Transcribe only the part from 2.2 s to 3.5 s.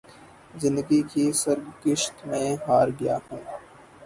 میں ہار گیا ہوں۔